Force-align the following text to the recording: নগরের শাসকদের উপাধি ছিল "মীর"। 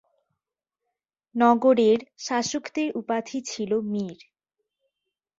নগরের 1.35 1.99
শাসকদের 2.17 2.89
উপাধি 2.95 3.39
ছিল 3.45 3.71
"মীর"। 3.83 4.19